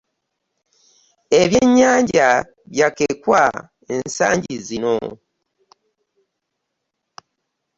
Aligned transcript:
Eb'ennyanja 1.41 2.29
bya 2.71 2.87
kkekwa 2.91 3.43
ensangi 3.95 4.55
zino. 4.67 4.95